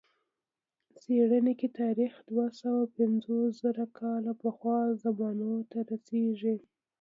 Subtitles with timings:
[0.99, 6.55] څېړنه کې تاریخ دوه سوه پنځوس زره کاله پخوا زمانو ته رسېږي.